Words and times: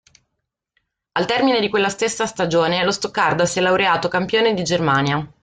Al 1.11 1.25
termine 1.27 1.59
di 1.59 1.69
quella 1.69 1.89
stessa 1.89 2.25
stagione, 2.25 2.83
lo 2.83 2.89
Stoccarda 2.89 3.45
si 3.45 3.59
è 3.59 3.61
laureato 3.61 4.07
campione 4.07 4.55
di 4.55 4.63
Germania. 4.63 5.31